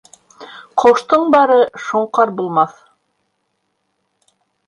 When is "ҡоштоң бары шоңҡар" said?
0.83-2.33